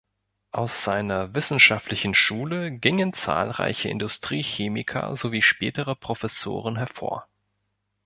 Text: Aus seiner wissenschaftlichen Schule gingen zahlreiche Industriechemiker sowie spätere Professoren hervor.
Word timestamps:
Aus 0.51 0.83
seiner 0.83 1.35
wissenschaftlichen 1.35 2.15
Schule 2.15 2.71
gingen 2.71 3.13
zahlreiche 3.13 3.87
Industriechemiker 3.87 5.15
sowie 5.15 5.43
spätere 5.43 5.93
Professoren 5.95 6.75
hervor. 6.75 7.27